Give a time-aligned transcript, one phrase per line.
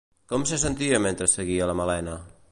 [0.31, 2.17] Com se sentia mentre seguia la Malena?